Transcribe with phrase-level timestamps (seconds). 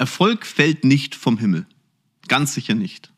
[0.00, 1.66] Erfolg fällt nicht vom Himmel.
[2.28, 3.12] Ganz sicher nicht.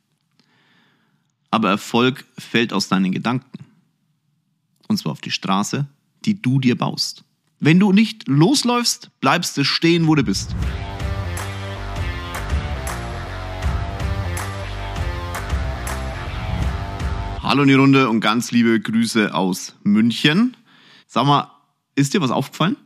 [1.50, 3.66] Aber Erfolg fällt aus deinen Gedanken.
[4.88, 5.86] Und zwar auf die Straße,
[6.24, 7.22] die du dir baust.
[7.58, 10.56] Wenn du nicht losläufst, bleibst du stehen, wo du bist.
[17.42, 20.56] Hallo in die Runde und ganz liebe Grüße aus München.
[21.06, 21.50] Sag mal,
[21.94, 22.76] ist dir was aufgefallen?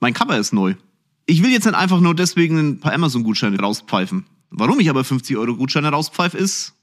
[0.00, 0.74] Mein Cover ist neu.
[1.30, 4.26] Ich will jetzt nicht einfach nur deswegen ein paar Amazon-Gutscheine rauspfeifen.
[4.50, 6.74] Warum ich aber 50 Euro Gutscheine rauspfeife, ist,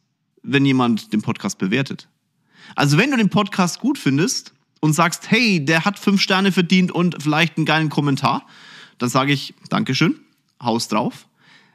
[0.42, 2.08] wenn jemand den Podcast bewertet.
[2.74, 6.94] Also wenn du den Podcast gut findest und sagst, hey, der hat fünf Sterne verdient
[6.94, 8.48] und vielleicht einen geilen Kommentar,
[9.00, 10.18] dann sage ich Dankeschön,
[10.64, 11.28] haus drauf.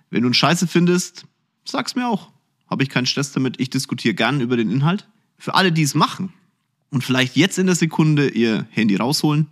[0.09, 1.27] Wenn du einen Scheiße findest,
[1.67, 2.31] sag's mir auch.
[2.70, 3.61] Habe ich keinen Stress damit.
[3.61, 5.07] Ich diskutiere gern über den Inhalt.
[5.37, 6.33] Für alle, die es machen
[6.89, 9.48] und vielleicht jetzt in der Sekunde ihr Handy rausholen,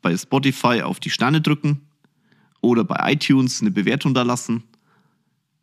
[0.00, 1.82] bei Spotify auf die Sterne drücken
[2.62, 4.62] oder bei iTunes eine Bewertung da lassen.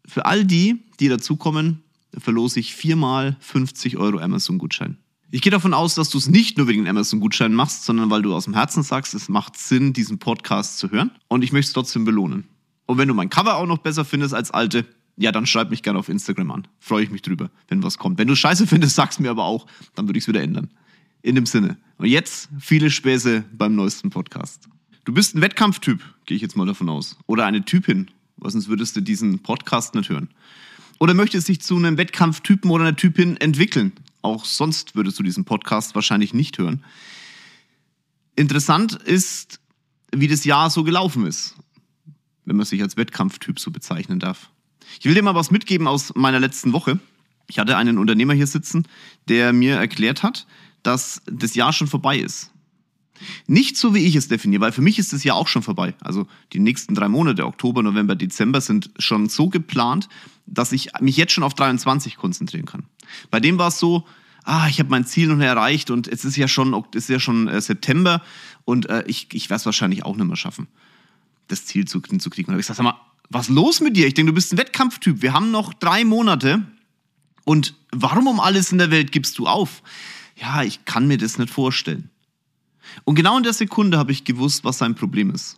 [0.05, 1.81] Für all die, die dazukommen,
[2.15, 4.97] verlose ich viermal 50 Euro Amazon-Gutschein.
[5.31, 8.33] Ich gehe davon aus, dass du es nicht nur wegen Amazon-Gutschein machst, sondern weil du
[8.33, 11.11] aus dem Herzen sagst, es macht Sinn, diesen Podcast zu hören.
[11.27, 12.45] Und ich möchte es trotzdem belohnen.
[12.87, 14.85] Und wenn du mein Cover auch noch besser findest als alte,
[15.17, 16.67] ja, dann schreib mich gerne auf Instagram an.
[16.79, 18.17] Freue ich mich drüber, wenn was kommt.
[18.17, 20.69] Wenn du scheiße findest, sag's mir aber auch, dann würde ich es wieder ändern.
[21.21, 21.77] In dem Sinne.
[21.97, 24.67] Und jetzt viele Späße beim neuesten Podcast.
[25.05, 27.17] Du bist ein Wettkampftyp, gehe ich jetzt mal davon aus.
[27.25, 30.29] Oder eine Typin, weil sonst würdest du diesen Podcast nicht hören.
[30.99, 33.93] Oder möchtest dich zu einem Wettkampftypen oder einer Typin entwickeln.
[34.21, 36.83] Auch sonst würdest du diesen Podcast wahrscheinlich nicht hören.
[38.35, 39.59] Interessant ist,
[40.13, 41.55] wie das Jahr so gelaufen ist,
[42.45, 44.49] wenn man sich als Wettkampftyp so bezeichnen darf.
[44.99, 46.99] Ich will dir mal was mitgeben aus meiner letzten Woche.
[47.47, 48.87] Ich hatte einen Unternehmer hier sitzen,
[49.27, 50.45] der mir erklärt hat,
[50.83, 52.51] dass das Jahr schon vorbei ist.
[53.47, 55.93] Nicht so, wie ich es definiere, weil für mich ist das Jahr auch schon vorbei.
[56.01, 60.09] Also die nächsten drei Monate, Oktober, November, Dezember, sind schon so geplant,
[60.45, 62.85] dass ich mich jetzt schon auf 23 konzentrieren kann.
[63.31, 64.05] Bei dem war es so,
[64.43, 67.09] ah, ich habe mein Ziel noch nicht erreicht und es ist ja schon, es ist
[67.09, 68.21] ja schon äh, September
[68.65, 70.67] und äh, ich, ich werde es wahrscheinlich auch nicht mehr schaffen,
[71.47, 72.51] das Ziel zu, zu kriegen.
[72.51, 74.07] Und ich sag, sag mal, was los mit dir?
[74.07, 75.21] Ich denke, du bist ein Wettkampftyp.
[75.21, 76.63] Wir haben noch drei Monate
[77.45, 79.83] und warum um alles in der Welt gibst du auf?
[80.35, 82.09] Ja, ich kann mir das nicht vorstellen.
[83.03, 85.57] Und genau in der Sekunde habe ich gewusst, was sein Problem ist.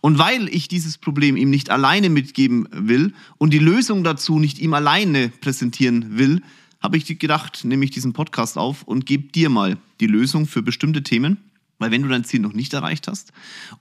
[0.00, 4.58] Und weil ich dieses Problem ihm nicht alleine mitgeben will und die Lösung dazu nicht
[4.58, 6.42] ihm alleine präsentieren will,
[6.80, 10.62] habe ich gedacht, nehme ich diesen Podcast auf und gebe dir mal die Lösung für
[10.62, 11.38] bestimmte Themen.
[11.78, 13.32] Weil wenn du dein Ziel noch nicht erreicht hast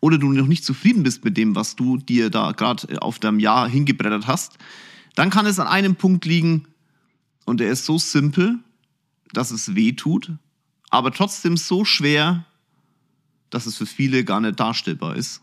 [0.02, 3.40] oder du noch nicht zufrieden bist mit dem, was du dir da gerade auf deinem
[3.40, 4.58] Jahr hingebrettert hast,
[5.16, 6.66] dann kann es an einem Punkt liegen
[7.46, 8.60] und der ist so simpel,
[9.32, 10.32] dass es weh tut,
[10.90, 12.46] aber trotzdem so schwer,
[13.56, 15.42] dass es für viele gar nicht darstellbar ist.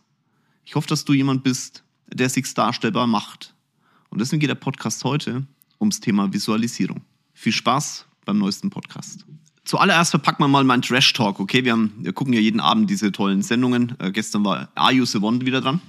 [0.67, 3.55] Ich hoffe, dass du jemand bist, der sich darstellbar macht.
[4.11, 5.47] Und deswegen geht der Podcast heute
[5.81, 7.01] ums Thema Visualisierung.
[7.33, 9.25] Viel Spaß beim neuesten Podcast.
[9.65, 11.65] Zuallererst verpacken wir mal meinen Trash Talk, okay?
[11.65, 13.95] Wir, haben, wir gucken ja jeden Abend diese tollen Sendungen.
[13.99, 15.81] Äh, gestern war Are You the One wieder dran.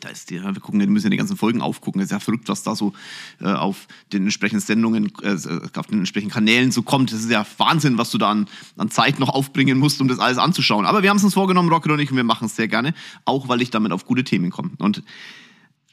[0.00, 2.00] Da ist die, wir gucken, wir müssen ja die ganzen Folgen aufgucken.
[2.00, 2.92] Das ist ja verrückt, was da so
[3.40, 5.36] äh, auf den entsprechenden Sendungen, äh,
[5.74, 7.12] auf den entsprechenden Kanälen so kommt.
[7.12, 8.46] Das ist ja Wahnsinn, was du da an,
[8.76, 10.84] an Zeit noch aufbringen musst, um das alles anzuschauen.
[10.84, 12.94] Aber wir haben es uns vorgenommen, Rocket und ich, und wir machen es sehr gerne,
[13.24, 14.72] auch weil ich damit auf gute Themen komme.
[14.78, 15.02] Und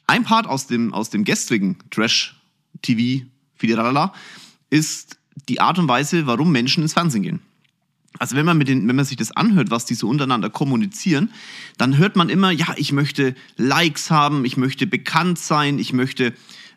[0.06, 4.12] ein Part aus dem, aus dem gestrigen Trash-TV, Fidiralala,
[4.68, 7.40] ist die Art und Weise, warum Menschen ins Fernsehen gehen.
[8.18, 11.30] Also wenn man, mit den, wenn man sich das anhört, was die so untereinander kommunizieren,
[11.78, 16.32] dann hört man immer, ja, ich möchte Likes haben, ich möchte bekannt sein, ich möchte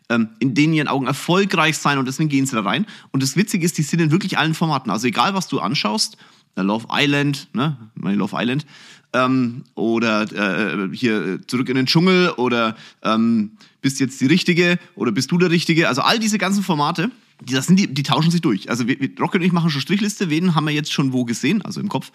[0.08, 2.86] ähm, in denen ihren Augen erfolgreich sein und deswegen gehen sie da rein.
[3.12, 4.90] Und das Witzige ist, die sind in wirklich allen Formaten.
[4.90, 6.16] Also egal, was du anschaust,
[6.56, 8.66] Love Island, ne, meine Love Island,
[9.12, 15.12] ähm, oder äh, hier zurück in den Dschungel oder ähm, bist jetzt die Richtige oder
[15.12, 15.88] bist du der Richtige.
[15.88, 17.10] Also all diese ganzen Formate,
[17.44, 18.68] das sind die, die tauschen sich durch.
[18.68, 21.24] Also wir, wir, Rocket und ich machen schon Strichliste, wen haben wir jetzt schon wo
[21.24, 22.10] gesehen, also im Kopf.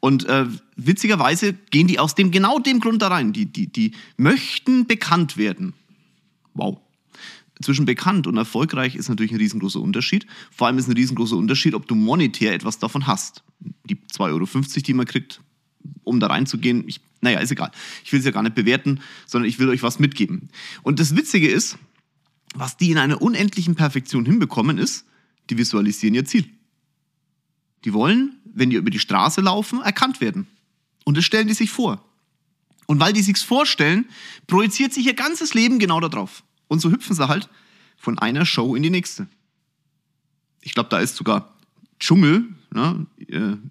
[0.00, 3.32] Und äh, witzigerweise gehen die aus dem genau dem Grund da rein.
[3.32, 5.72] Die, die, die möchten bekannt werden.
[6.54, 6.78] Wow.
[7.62, 10.26] Zwischen bekannt und erfolgreich ist natürlich ein riesengroßer Unterschied.
[10.50, 13.42] Vor allem ist ein riesengroßer Unterschied, ob du monetär etwas davon hast.
[13.84, 14.46] Die 2,50 Euro,
[14.82, 15.40] die man kriegt,
[16.04, 17.70] um da reinzugehen, ich, naja, ist egal.
[18.04, 20.50] Ich will es ja gar nicht bewerten, sondern ich will euch was mitgeben.
[20.82, 21.78] Und das Witzige ist,
[22.58, 25.04] was die in einer unendlichen Perfektion hinbekommen, ist,
[25.50, 26.48] die visualisieren ihr Ziel.
[27.84, 30.46] Die wollen, wenn die über die Straße laufen, erkannt werden.
[31.04, 32.02] Und das stellen die sich vor.
[32.86, 34.06] Und weil die sich's vorstellen,
[34.46, 36.42] projiziert sich ihr ganzes Leben genau darauf.
[36.68, 37.48] Und so hüpfen sie halt
[37.96, 39.28] von einer Show in die nächste.
[40.62, 41.54] Ich glaube, da ist sogar
[42.00, 42.44] Dschungel.
[42.72, 43.06] Ne?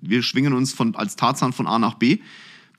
[0.01, 2.19] Wir schwingen uns von, als Tarzan von A nach B.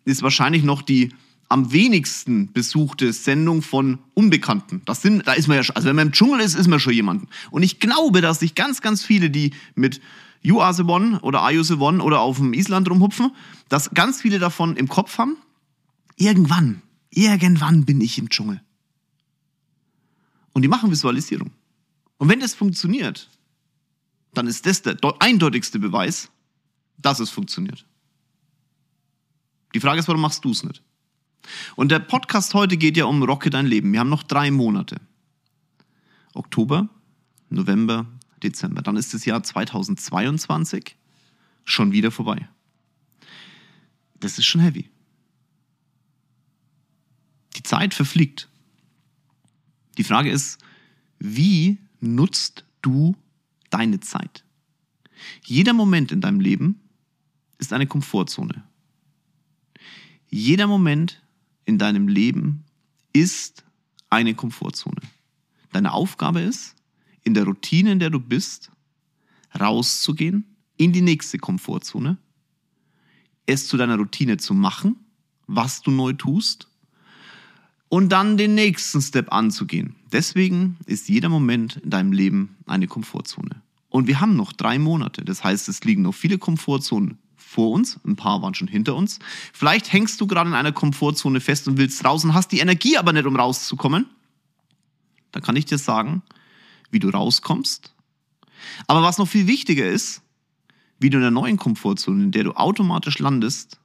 [0.04, 1.12] Ist wahrscheinlich noch die
[1.48, 4.82] am wenigsten besuchte Sendung von Unbekannten.
[4.84, 6.80] Das sind, da ist man ja schon, also wenn man im Dschungel ist, ist man
[6.80, 7.28] schon jemanden.
[7.50, 10.00] Und ich glaube, dass sich ganz, ganz viele, die mit
[10.42, 13.32] You Are the One oder Are You the One oder auf dem Island rumhupfen,
[13.68, 15.36] dass ganz viele davon im Kopf haben,
[16.16, 18.60] irgendwann, irgendwann bin ich im Dschungel.
[20.52, 21.52] Und die machen Visualisierung.
[22.18, 23.28] Und wenn das funktioniert,
[24.34, 26.30] dann ist das der eindeutigste Beweis,
[26.98, 27.84] dass es funktioniert.
[29.74, 30.82] Die Frage ist, warum machst du es nicht?
[31.76, 33.92] Und der Podcast heute geht ja um Rocke dein Leben.
[33.92, 35.00] Wir haben noch drei Monate.
[36.34, 36.88] Oktober,
[37.50, 38.06] November,
[38.42, 38.82] Dezember.
[38.82, 40.96] Dann ist das Jahr 2022
[41.64, 42.48] schon wieder vorbei.
[44.20, 44.88] Das ist schon heavy.
[47.56, 48.48] Die Zeit verfliegt.
[49.98, 50.58] Die Frage ist,
[51.18, 53.16] wie nutzt du
[53.70, 54.44] deine Zeit?
[55.42, 56.80] Jeder Moment in deinem Leben
[57.58, 58.62] ist eine Komfortzone.
[60.28, 61.22] Jeder Moment
[61.66, 62.64] in deinem Leben
[63.12, 63.64] ist
[64.08, 65.02] eine Komfortzone.
[65.72, 66.74] Deine Aufgabe ist,
[67.22, 68.70] in der Routine, in der du bist,
[69.60, 70.44] rauszugehen
[70.78, 72.16] in die nächste Komfortzone,
[73.44, 74.96] es zu deiner Routine zu machen,
[75.46, 76.68] was du neu tust
[77.88, 79.96] und dann den nächsten Step anzugehen.
[80.12, 83.62] Deswegen ist jeder Moment in deinem Leben eine Komfortzone.
[83.88, 85.24] Und wir haben noch drei Monate.
[85.24, 89.20] Das heißt, es liegen noch viele Komfortzonen vor uns, ein paar waren schon hinter uns.
[89.52, 92.98] Vielleicht hängst du gerade in einer Komfortzone fest und willst raus und hast die Energie
[92.98, 94.06] aber nicht, um rauszukommen.
[95.30, 96.22] Dann kann ich dir sagen,
[96.90, 97.94] wie du rauskommst.
[98.88, 100.22] Aber was noch viel wichtiger ist,
[100.98, 103.78] wie du in der neuen Komfortzone, in der du automatisch landest,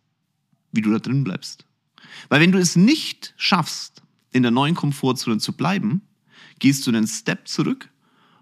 [0.72, 1.66] wie du da drin bleibst.
[2.30, 6.02] Weil wenn du es nicht schaffst, in der neuen Komfortzone zu bleiben,
[6.57, 7.90] gehst du einen Step zurück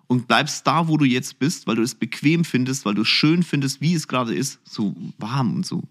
[0.10, 3.08] und bleibst da, wo du jetzt bist, weil du es bequem findest, weil du es
[3.08, 5.84] schön findest, wie es gerade ist, so warm und so.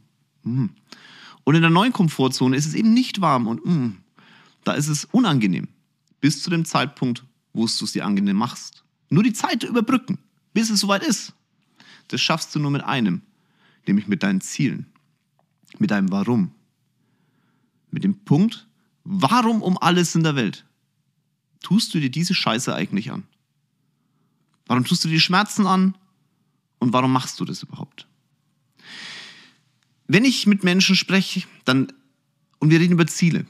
[0.42, 0.66] Mm.
[1.44, 3.96] Und in der neuen Komfortzone ist es eben nicht warm und mm,
[4.64, 5.68] da ist es unangenehm.
[6.20, 8.82] Bis zu dem Zeitpunkt, wo du es dir angenehm machst.
[9.08, 10.18] Nur die Zeit überbrücken,
[10.52, 11.32] bis es soweit ist.
[12.08, 13.22] Das schaffst du nur mit einem,
[13.86, 14.86] nämlich mit deinen Zielen,
[15.78, 16.50] mit deinem Warum.
[17.92, 18.66] Mit dem Punkt,
[19.04, 20.66] warum um alles in der Welt
[21.60, 23.22] tust du dir diese Scheiße eigentlich an?
[24.68, 25.96] Warum tust du dir Schmerzen an?
[26.78, 28.06] Und warum machst du das überhaupt?
[30.06, 31.92] Wenn ich mit Menschen spreche, dann,
[32.60, 33.46] und wir reden über Ziele,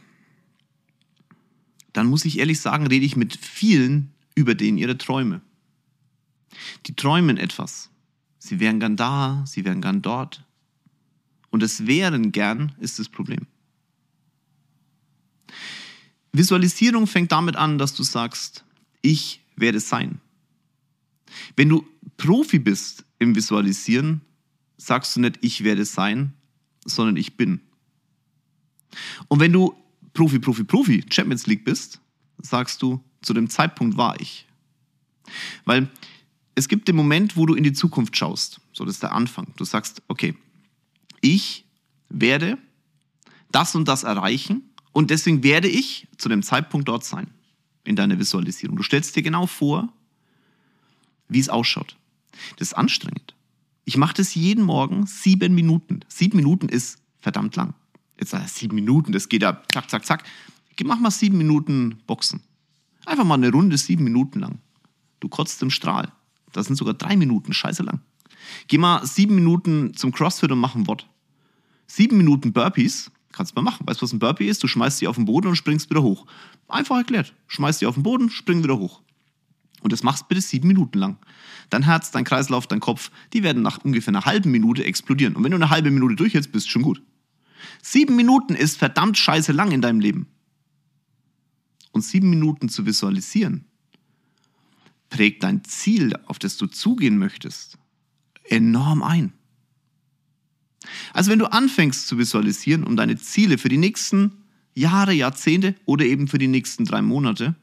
[1.92, 5.42] dann muss ich ehrlich sagen, rede ich mit vielen über denen ihre Träume.
[6.86, 7.90] Die träumen etwas.
[8.38, 10.44] Sie wären gern da, sie wären gern dort.
[11.50, 13.46] Und das wären gern ist das Problem.
[16.32, 18.64] Visualisierung fängt damit an, dass du sagst,
[19.02, 20.20] ich werde sein.
[21.56, 21.86] Wenn du
[22.16, 24.22] Profi bist im Visualisieren,
[24.76, 26.34] sagst du nicht, ich werde sein,
[26.84, 27.60] sondern ich bin.
[29.28, 29.74] Und wenn du
[30.14, 32.00] Profi, Profi, Profi Champions League bist,
[32.38, 34.46] sagst du, zu dem Zeitpunkt war ich.
[35.64, 35.90] Weil
[36.54, 38.60] es gibt den Moment, wo du in die Zukunft schaust.
[38.72, 39.52] So, das ist der Anfang.
[39.56, 40.34] Du sagst, okay,
[41.20, 41.64] ich
[42.08, 42.58] werde
[43.50, 47.28] das und das erreichen und deswegen werde ich zu dem Zeitpunkt dort sein
[47.84, 48.76] in deiner Visualisierung.
[48.76, 49.92] Du stellst dir genau vor,
[51.28, 51.96] wie es ausschaut.
[52.56, 53.34] Das ist anstrengend.
[53.84, 56.00] Ich mache das jeden Morgen sieben Minuten.
[56.08, 57.74] Sieben Minuten ist verdammt lang.
[58.18, 60.24] Jetzt sag ich, sieben Minuten, das geht ja zack, zack, zack.
[60.84, 62.40] Mach mal sieben Minuten Boxen.
[63.06, 64.58] Einfach mal eine Runde sieben Minuten lang.
[65.20, 66.12] Du kotzt im Strahl.
[66.52, 68.00] Das sind sogar drei Minuten, scheiße lang.
[68.68, 71.08] Geh mal sieben Minuten zum CrossFit und mach ein Wort.
[71.86, 73.86] Sieben Minuten Burpees kannst du mal machen.
[73.86, 74.62] Weißt du, was ein Burpee ist?
[74.62, 76.26] Du schmeißt sie auf den Boden und springst wieder hoch.
[76.68, 77.34] Einfach erklärt.
[77.46, 79.00] Schmeißt sie auf den Boden, spring wieder hoch.
[79.80, 81.18] Und das machst bitte sieben Minuten lang.
[81.70, 85.36] Dein Herz, dein Kreislauf, dein Kopf, die werden nach ungefähr einer halben Minute explodieren.
[85.36, 87.02] Und wenn du eine halbe Minute durchhältst, bist du schon gut.
[87.82, 90.26] Sieben Minuten ist verdammt scheiße lang in deinem Leben.
[91.92, 93.64] Und sieben Minuten zu visualisieren,
[95.10, 97.78] prägt dein Ziel, auf das du zugehen möchtest,
[98.44, 99.32] enorm ein.
[101.12, 104.44] Also wenn du anfängst zu visualisieren, um deine Ziele für die nächsten
[104.74, 107.56] Jahre, Jahrzehnte oder eben für die nächsten drei Monate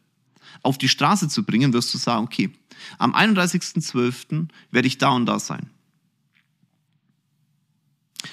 [0.62, 2.52] auf die Straße zu bringen, wirst du sagen, okay,
[2.98, 4.48] am 31.12.
[4.72, 5.70] werde ich da und da sein.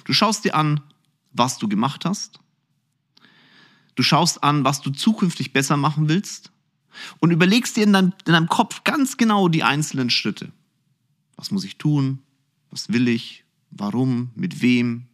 [0.05, 0.81] Du schaust dir an,
[1.33, 2.41] was du gemacht hast.
[3.95, 6.50] Du schaust an, was du zukünftig besser machen willst
[7.21, 10.52] und überlegst dir in deinem, in deinem Kopf ganz genau die einzelnen Schritte.
[11.37, 12.21] Was muss ich tun?
[12.71, 13.45] Was will ich?
[13.71, 14.31] Warum?
[14.35, 15.09] Mit wem?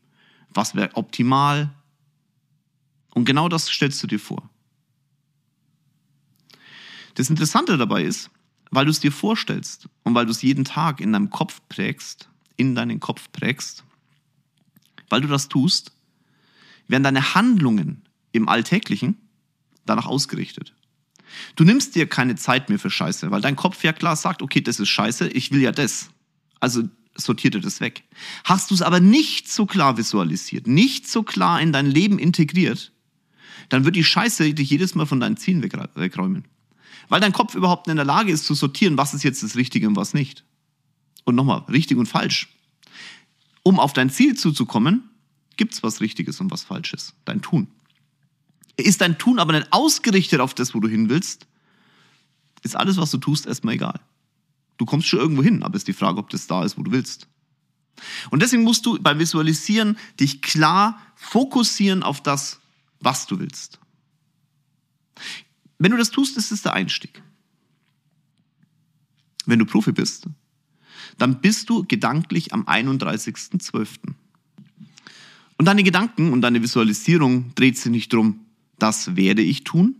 [0.50, 1.74] Was wäre optimal?
[3.14, 4.48] Und genau das stellst du dir vor.
[7.18, 8.30] Das Interessante dabei ist,
[8.70, 12.28] weil du es dir vorstellst und weil du es jeden Tag in deinem Kopf prägst,
[12.56, 13.82] in deinen Kopf prägst,
[15.08, 15.90] weil du das tust,
[16.86, 19.16] werden deine Handlungen im Alltäglichen
[19.84, 20.74] danach ausgerichtet.
[21.56, 24.60] Du nimmst dir keine Zeit mehr für Scheiße, weil dein Kopf ja klar sagt, okay,
[24.60, 26.10] das ist Scheiße, ich will ja das.
[26.60, 26.84] Also
[27.16, 28.04] sortiert er das weg.
[28.44, 32.92] Hast du es aber nicht so klar visualisiert, nicht so klar in dein Leben integriert,
[33.70, 36.44] dann wird die Scheiße dich jedes Mal von deinen Zielen wegräumen.
[37.08, 39.56] Weil dein Kopf überhaupt nicht in der Lage ist zu sortieren, was ist jetzt das
[39.56, 40.44] Richtige und was nicht.
[41.24, 42.48] Und nochmal, richtig und falsch.
[43.62, 45.10] Um auf dein Ziel zuzukommen,
[45.56, 47.14] gibt es was Richtiges und was Falsches.
[47.24, 47.68] Dein Tun.
[48.76, 51.46] Ist dein Tun aber nicht ausgerichtet auf das, wo du hin willst,
[52.62, 54.00] ist alles, was du tust, erstmal egal.
[54.78, 56.92] Du kommst schon irgendwo hin, aber ist die Frage, ob das da ist, wo du
[56.92, 57.28] willst.
[58.30, 62.60] Und deswegen musst du beim Visualisieren dich klar fokussieren auf das,
[63.00, 63.80] was du willst.
[65.78, 67.22] Wenn du das tust, ist es der Einstieg.
[69.46, 70.26] Wenn du Profi bist,
[71.16, 73.88] dann bist du gedanklich am 31.12.
[75.56, 78.40] Und deine Gedanken und deine Visualisierung dreht sich nicht drum,
[78.78, 79.96] das werde ich tun,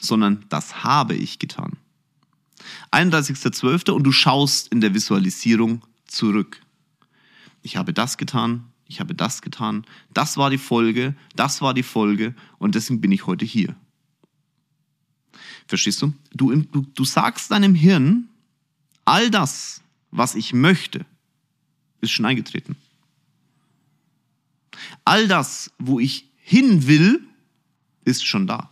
[0.00, 1.76] sondern das habe ich getan.
[2.92, 3.90] 31.12.
[3.90, 6.60] und du schaust in der Visualisierung zurück.
[7.62, 9.84] Ich habe das getan, ich habe das getan,
[10.14, 13.74] das war die Folge, das war die Folge und deswegen bin ich heute hier.
[15.66, 16.12] Verstehst du?
[16.32, 18.28] Du, du, du sagst deinem Hirn,
[19.04, 19.80] all das,
[20.10, 21.04] was ich möchte,
[22.00, 22.76] ist schon eingetreten.
[25.04, 27.22] All das, wo ich hin will,
[28.04, 28.70] ist schon da.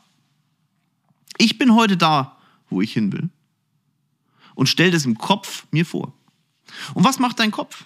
[1.39, 2.39] Ich bin heute da,
[2.71, 3.31] wo ich hin will
[4.55, 6.13] und stell das im Kopf mir vor.
[6.95, 7.85] Und was macht dein Kopf?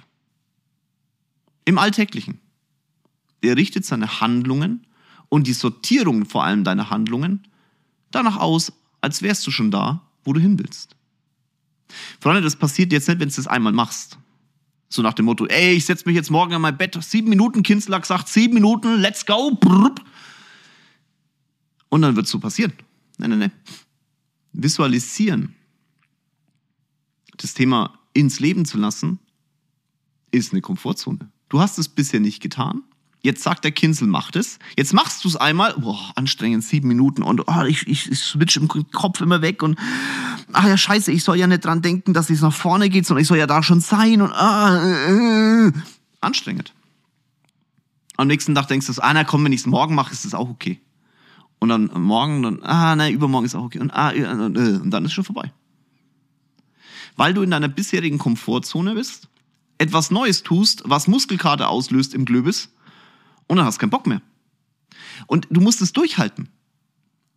[1.64, 2.40] Im Alltäglichen.
[3.40, 4.86] Er richtet seine Handlungen
[5.28, 7.46] und die Sortierung vor allem deiner Handlungen
[8.10, 10.94] danach aus, als wärst du schon da, wo du hin willst.
[12.20, 14.18] Freunde, das passiert jetzt nicht, wenn du das einmal machst.
[14.90, 17.62] So nach dem Motto, ey, ich setze mich jetzt morgen in mein Bett, sieben Minuten,
[17.62, 19.58] Kinslack sagt, sieben Minuten, let's go.
[21.90, 22.72] Und dann wird es so passieren.
[23.18, 23.52] Nein, nein, nein.
[24.52, 25.54] Visualisieren
[27.36, 29.18] das Thema ins Leben zu lassen,
[30.30, 31.30] ist eine Komfortzone.
[31.48, 32.82] Du hast es bisher nicht getan.
[33.20, 34.58] Jetzt sagt der Kinsel, mach es.
[34.76, 35.74] Jetzt machst du es einmal.
[35.74, 37.22] Boah, anstrengend, sieben Minuten.
[37.22, 39.62] Und oh, ich, ich, ich switch im Kopf immer weg.
[39.62, 39.78] Und
[40.52, 43.22] ach ja, scheiße, ich soll ja nicht dran denken, dass es nach vorne geht, sondern
[43.22, 44.22] ich soll ja da schon sein.
[44.22, 45.72] Und ah, äh,
[46.20, 46.74] anstrengend.
[48.16, 50.34] Am nächsten Tag denkst du, ah, na komm, wenn ich es morgen mache, ist es
[50.34, 50.80] auch okay.
[51.58, 53.80] Und dann morgen, dann, ah, nein, übermorgen ist auch okay.
[53.80, 55.52] Und, ah, äh, und dann ist schon vorbei
[57.18, 59.28] weil du in deiner bisherigen Komfortzone bist,
[59.76, 62.70] etwas Neues tust, was Muskelkater auslöst im Glöbis
[63.48, 64.22] und dann hast du keinen Bock mehr.
[65.26, 66.48] Und du musst es durchhalten.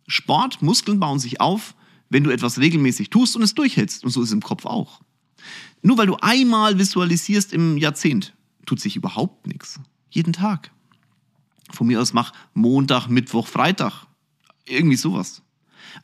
[0.06, 1.74] Sport, Muskeln bauen sich auf,
[2.08, 4.04] wenn du etwas regelmäßig tust und es durchhältst.
[4.04, 5.00] Und so ist es im Kopf auch.
[5.80, 8.34] Nur weil du einmal visualisierst im Jahrzehnt,
[8.66, 9.80] tut sich überhaupt nichts.
[10.10, 10.70] Jeden Tag.
[11.70, 14.06] Von mir aus mach Montag, Mittwoch, Freitag.
[14.66, 15.42] Irgendwie sowas.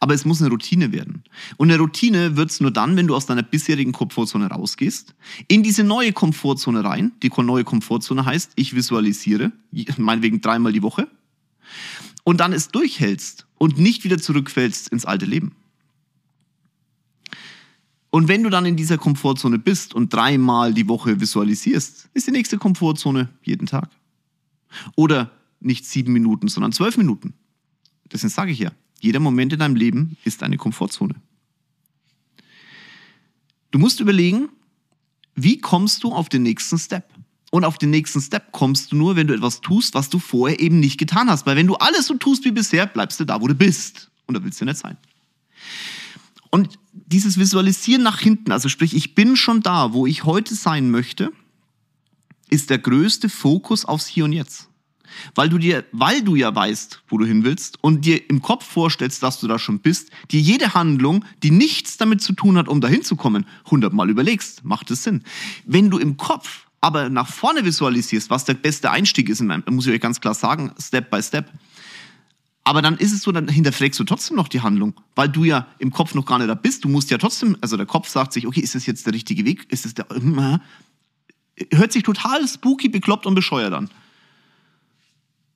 [0.01, 1.25] Aber es muss eine Routine werden.
[1.57, 5.15] Und eine Routine wird es nur dann, wenn du aus deiner bisherigen Komfortzone rausgehst,
[5.49, 7.13] in diese neue Komfortzone rein.
[7.23, 9.53] Die neue Komfortzone heißt, ich visualisiere,
[9.97, 11.09] meinetwegen dreimal die Woche,
[12.25, 15.53] und dann es durchhältst und nicht wieder zurückfällst ins alte Leben.
[18.11, 22.31] Und wenn du dann in dieser Komfortzone bist und dreimal die Woche visualisierst, ist die
[22.31, 23.91] nächste Komfortzone jeden Tag.
[24.97, 25.31] Oder
[25.61, 27.35] nicht sieben Minuten, sondern zwölf Minuten.
[28.11, 31.15] Deswegen sage ich ja, jeder Moment in deinem Leben ist eine Komfortzone.
[33.71, 34.49] Du musst überlegen,
[35.35, 37.13] wie kommst du auf den nächsten Step?
[37.51, 40.61] Und auf den nächsten Step kommst du nur, wenn du etwas tust, was du vorher
[40.61, 41.47] eben nicht getan hast.
[41.47, 44.11] Weil wenn du alles so tust wie bisher, bleibst du da, wo du bist.
[44.27, 44.99] Und da willst du nicht sein.
[46.51, 50.91] Und dieses Visualisieren nach hinten, also sprich, ich bin schon da, wo ich heute sein
[50.91, 51.33] möchte,
[52.51, 54.69] ist der größte Fokus aufs Hier und Jetzt
[55.35, 58.65] weil du dir, weil du ja weißt, wo du hin willst und dir im Kopf
[58.65, 62.69] vorstellst, dass du da schon bist, dir jede Handlung, die nichts damit zu tun hat,
[62.69, 65.23] um dahin zu kommen, hundertmal überlegst, macht es Sinn.
[65.65, 69.87] Wenn du im Kopf aber nach vorne visualisierst, was der beste Einstieg ist, dann muss
[69.87, 71.51] ich euch ganz klar sagen, Step by Step.
[72.65, 75.67] Aber dann ist es so, dann hinterfragst du trotzdem noch die Handlung, weil du ja
[75.79, 76.85] im Kopf noch gar nicht da bist.
[76.85, 79.45] Du musst ja trotzdem, also der Kopf sagt sich, okay, ist das jetzt der richtige
[79.45, 79.67] Weg?
[79.73, 80.07] Ist es der,
[81.73, 83.89] hört sich total spooky, bekloppt und bescheuert an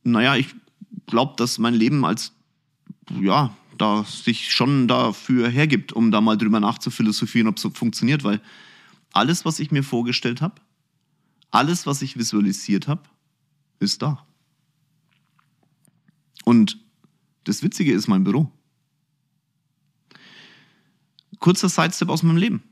[0.03, 0.55] naja, ich
[1.07, 2.33] glaube, dass mein Leben als,
[3.21, 8.25] ja, da sich schon dafür hergibt, um da mal drüber nachzuphilosophieren, ob es so funktioniert,
[8.25, 8.41] weil
[9.13, 10.61] alles, was ich mir vorgestellt habe,
[11.51, 13.03] alles, was ich visualisiert habe,
[13.79, 14.27] ist da.
[16.45, 16.79] Und
[17.45, 18.51] das Witzige ist mein Büro.
[21.39, 22.63] Kurzer Sidestep aus meinem Leben.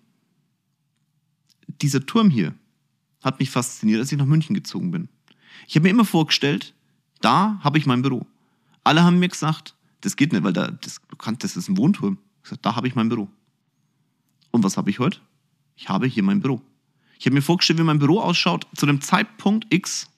[1.83, 2.55] Dieser Turm hier
[3.23, 5.09] hat mich fasziniert, als ich nach München gezogen bin.
[5.67, 6.75] Ich habe mir immer vorgestellt,
[7.21, 8.27] da habe ich mein Büro.
[8.85, 11.01] Alle haben mir gesagt, das geht nicht, weil da, das,
[11.39, 12.19] das ist ein Wohnturm.
[12.39, 13.29] Ich gesagt, da habe ich mein Büro.
[14.51, 15.21] Und was habe ich heute?
[15.77, 16.61] Ich habe hier mein Büro.
[17.19, 20.09] Ich habe mir vorgestellt, wie mein Büro ausschaut zu dem Zeitpunkt X,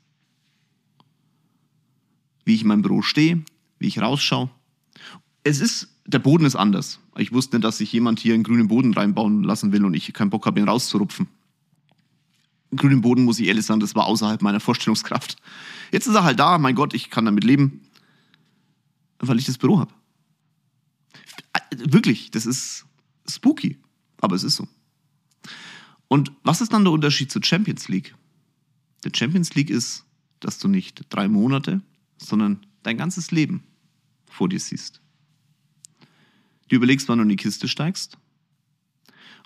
[2.45, 3.45] wie ich in meinem Büro stehe,
[3.79, 4.51] wie ich rausschaue.
[5.43, 7.01] Es ist, der Boden ist anders.
[7.17, 10.13] Ich wusste nicht, dass sich jemand hier einen grünen Boden reinbauen lassen will und ich
[10.13, 11.27] keinen Bock habe, ihn rauszurupfen.
[12.75, 15.37] Grünen Boden, muss ich ehrlich sagen, das war außerhalb meiner Vorstellungskraft.
[15.91, 17.83] Jetzt ist er halt da, mein Gott, ich kann damit leben,
[19.19, 19.93] weil ich das Büro habe.
[21.77, 22.87] Wirklich, das ist
[23.29, 23.79] spooky,
[24.21, 24.67] aber es ist so.
[26.09, 28.15] Und was ist dann der Unterschied zur Champions League?
[29.05, 30.05] Der Champions League ist,
[30.41, 31.81] dass du nicht drei Monate,
[32.19, 33.63] sondern dein ganzes Leben
[34.27, 35.01] vor dir siehst.
[36.69, 38.19] Du überlegst, wann du in die Kiste steigst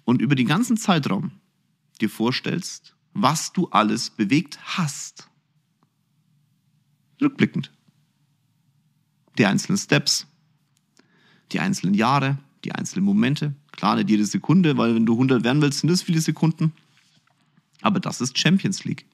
[0.05, 1.33] und über den ganzen Zeitraum
[2.01, 5.29] dir vorstellst, was du alles bewegt hast.
[7.21, 7.73] Rückblickend.
[9.39, 10.27] Die einzelnen Steps,
[11.53, 13.55] die einzelnen Jahre, die einzelnen Momente.
[13.73, 16.73] Klar, nicht jede Sekunde, weil wenn du 100 werden willst, sind das viele Sekunden.
[17.81, 19.07] Aber das ist Champions League.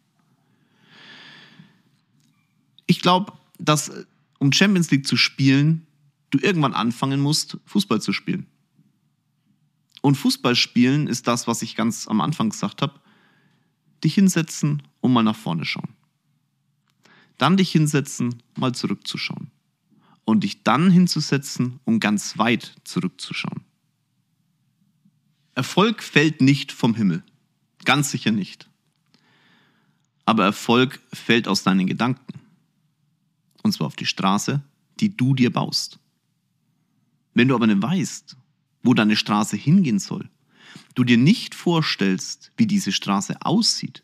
[2.87, 3.92] Ich glaube, dass
[4.38, 5.87] um Champions League zu spielen,
[6.30, 8.47] du irgendwann anfangen musst, Fußball zu spielen.
[10.00, 13.01] Und Fußball spielen ist das, was ich ganz am Anfang gesagt habe.
[14.04, 15.94] Dich hinsetzen und mal nach vorne schauen.
[17.38, 19.50] Dann dich hinsetzen, mal zurückzuschauen.
[20.25, 23.62] Und dich dann hinzusetzen, um ganz weit zurückzuschauen.
[25.54, 27.23] Erfolg fällt nicht vom Himmel.
[27.85, 28.68] Ganz sicher nicht.
[30.25, 32.40] Aber Erfolg fällt aus deinen Gedanken.
[33.62, 34.62] Und zwar auf die Straße,
[35.00, 35.99] die du dir baust.
[37.35, 38.37] Wenn du aber nicht weißt,
[38.82, 40.28] wo deine Straße hingehen soll,
[40.95, 44.02] du dir nicht vorstellst, wie diese Straße aussieht,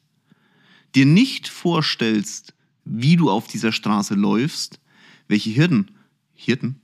[0.95, 4.81] dir nicht vorstellst, wie du auf dieser Straße läufst,
[5.29, 5.91] welche Hürden,
[6.35, 6.81] Hürden,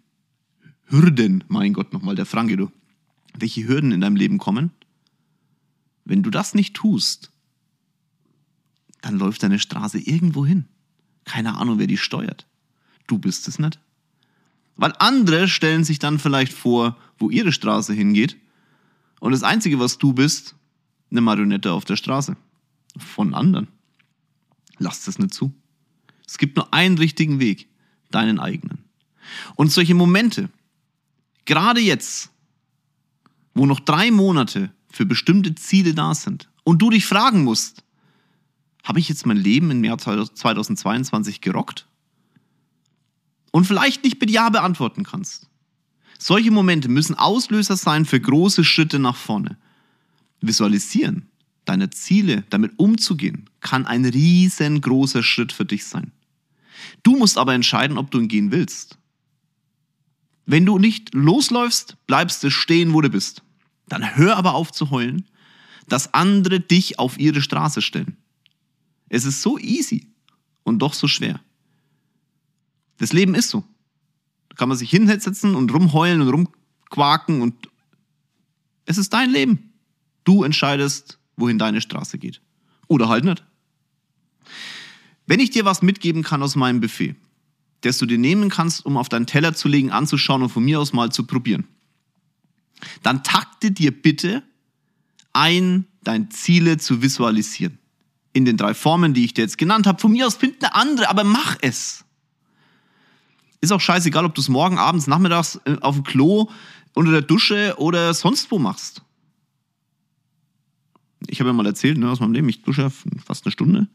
[0.86, 2.70] Hürden, mein Gott, nochmal der Franke, du,
[3.38, 4.70] welche Hürden in deinem Leben kommen,
[6.04, 7.30] wenn du das nicht tust,
[9.00, 10.66] dann läuft deine Straße irgendwo hin.
[11.24, 12.46] Keine Ahnung, wer die steuert.
[13.06, 13.78] Du bist es nicht.
[14.76, 18.36] Weil andere stellen sich dann vielleicht vor, wo ihre Straße hingeht.
[19.24, 20.54] Und das Einzige, was du bist,
[21.10, 22.36] eine Marionette auf der Straße.
[22.98, 23.68] Von anderen.
[24.76, 25.54] Lass das nicht zu.
[26.26, 27.70] Es gibt nur einen richtigen Weg,
[28.10, 28.84] deinen eigenen.
[29.54, 30.50] Und solche Momente,
[31.46, 32.32] gerade jetzt,
[33.54, 37.82] wo noch drei Monate für bestimmte Ziele da sind und du dich fragen musst,
[38.82, 41.88] habe ich jetzt mein Leben im Jahr 2022 gerockt?
[43.54, 45.48] und vielleicht nicht mit Ja beantworten kannst.
[46.18, 49.56] Solche Momente müssen Auslöser sein für große Schritte nach vorne.
[50.40, 51.28] Visualisieren,
[51.64, 56.12] deine Ziele damit umzugehen, kann ein riesengroßer Schritt für dich sein.
[57.02, 58.98] Du musst aber entscheiden, ob du ihn gehen willst.
[60.46, 63.42] Wenn du nicht losläufst, bleibst du stehen, wo du bist.
[63.88, 65.26] Dann hör aber auf zu heulen,
[65.88, 68.16] dass andere dich auf ihre Straße stellen.
[69.08, 70.08] Es ist so easy
[70.62, 71.40] und doch so schwer.
[72.98, 73.64] Das Leben ist so.
[74.56, 77.68] Kann man sich hinsetzen und rumheulen und rumquaken und
[78.86, 79.72] es ist dein Leben.
[80.24, 82.40] Du entscheidest, wohin deine Straße geht.
[82.88, 83.44] Oder halt nicht.
[85.26, 87.16] Wenn ich dir was mitgeben kann aus meinem Buffet,
[87.80, 90.80] das du dir nehmen kannst, um auf deinen Teller zu legen, anzuschauen und von mir
[90.80, 91.66] aus mal zu probieren,
[93.02, 94.42] dann takte dir bitte
[95.32, 97.78] ein, deine Ziele zu visualisieren.
[98.32, 100.00] In den drei Formen, die ich dir jetzt genannt habe.
[100.00, 102.03] Von mir aus find eine andere, aber mach es.
[103.64, 106.50] Ist auch scheißegal, ob du es morgen, abends, nachmittags äh, auf dem Klo,
[106.92, 109.02] unter der Dusche oder sonst wo machst.
[111.28, 112.92] Ich habe ja mal erzählt, ne, aus meinem Leben, ich dusche
[113.24, 113.88] fast eine Stunde.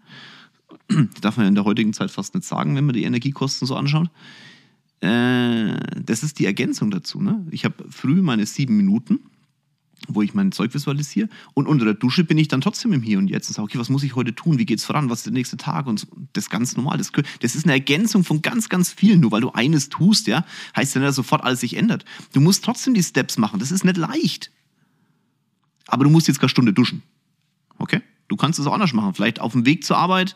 [0.87, 3.67] Das darf man ja in der heutigen Zeit fast nicht sagen, wenn man die Energiekosten
[3.67, 4.09] so anschaut.
[5.01, 7.21] Äh, das ist die Ergänzung dazu.
[7.21, 7.45] Ne?
[7.51, 9.19] Ich habe früh meine sieben Minuten
[10.07, 11.29] wo ich mein Zeug visualisiere.
[11.53, 13.79] Und unter der Dusche bin ich dann trotzdem im Hier und Jetzt und sage, okay,
[13.79, 14.57] was muss ich heute tun?
[14.57, 15.09] Wie geht's voran?
[15.09, 15.87] Was ist der nächste Tag?
[15.87, 16.97] Und das ist ganz normal.
[16.97, 19.19] Das, das ist eine Ergänzung von ganz, ganz vielen.
[19.19, 22.05] Nur weil du eines tust, ja, heißt ja nicht, dass sofort alles sich ändert.
[22.33, 23.59] Du musst trotzdem die Steps machen.
[23.59, 24.51] Das ist nicht leicht.
[25.87, 27.03] Aber du musst jetzt keine Stunde duschen.
[27.77, 28.01] Okay?
[28.27, 29.13] Du kannst es auch anders machen.
[29.13, 30.35] Vielleicht auf dem Weg zur Arbeit.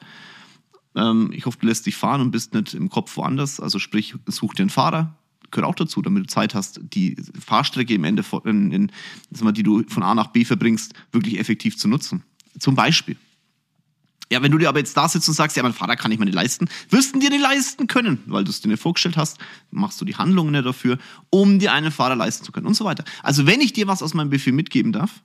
[0.96, 3.60] Ähm, ich hoffe, du lässt dich fahren und bist nicht im Kopf woanders.
[3.60, 5.16] Also sprich, such dir einen Fahrer,
[5.54, 8.92] gehört auch dazu, damit du Zeit hast, die Fahrstrecke im Ende, in, in,
[9.32, 12.24] die du von A nach B verbringst, wirklich effektiv zu nutzen.
[12.60, 13.16] Zum Beispiel.
[14.32, 16.18] Ja, wenn du dir aber jetzt da sitzt und sagst, ja, mein Vater kann ich
[16.18, 19.16] mir nicht leisten, wirst du dir nicht leisten können, weil du es dir nicht vorgestellt
[19.16, 19.38] hast,
[19.70, 20.98] machst du die Handlungen nicht dafür,
[21.30, 23.04] um dir einen Fahrer leisten zu können und so weiter.
[23.22, 25.22] Also wenn ich dir was aus meinem Buffet mitgeben darf,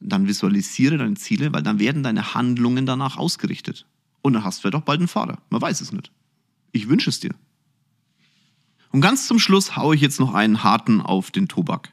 [0.00, 3.86] dann visualisiere deine Ziele, weil dann werden deine Handlungen danach ausgerichtet.
[4.22, 5.38] Und dann hast du vielleicht auch bald einen Fahrer.
[5.50, 6.12] Man weiß es nicht.
[6.70, 7.34] Ich wünsche es dir.
[8.90, 11.92] Und ganz zum Schluss haue ich jetzt noch einen harten auf den Tobak.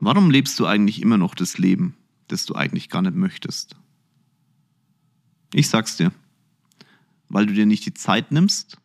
[0.00, 1.96] Warum lebst du eigentlich immer noch das Leben,
[2.28, 3.76] das du eigentlich gar nicht möchtest?
[5.52, 6.12] Ich sag's dir,
[7.28, 8.76] weil du dir nicht die Zeit nimmst,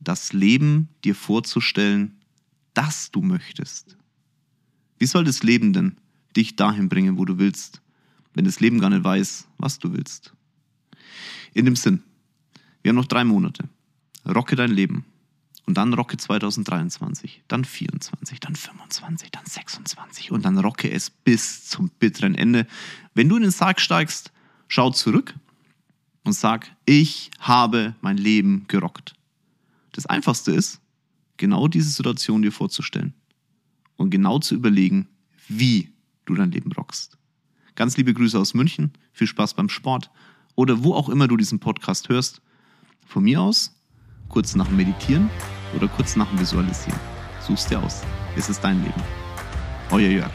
[0.00, 2.18] das Leben dir vorzustellen,
[2.72, 3.96] das du möchtest.
[4.98, 5.96] Wie soll das Leben denn
[6.36, 7.82] dich dahin bringen, wo du willst,
[8.34, 10.32] wenn das Leben gar nicht weiß, was du willst?
[11.52, 12.02] In dem Sinn,
[12.82, 13.68] wir haben noch drei Monate.
[14.26, 15.04] Rocke dein Leben.
[15.70, 21.66] Und dann rocke 2023, dann 24, dann 25, dann 26 und dann rocke es bis
[21.66, 22.66] zum bitteren Ende.
[23.14, 24.32] Wenn du in den Sarg steigst,
[24.66, 25.32] schau zurück
[26.24, 29.14] und sag, ich habe mein Leben gerockt.
[29.92, 30.80] Das Einfachste ist,
[31.36, 33.14] genau diese Situation dir vorzustellen
[33.94, 35.06] und genau zu überlegen,
[35.46, 35.92] wie
[36.24, 37.16] du dein Leben rockst.
[37.76, 40.10] Ganz liebe Grüße aus München, viel Spaß beim Sport
[40.56, 42.42] oder wo auch immer du diesen Podcast hörst.
[43.06, 43.72] Von mir aus,
[44.28, 45.30] kurz nach dem Meditieren
[45.74, 46.98] oder kurz nach dem Visualisieren.
[47.40, 48.02] Such's dir aus.
[48.36, 49.02] Es ist dein Leben.
[49.90, 50.30] Euer Jörg.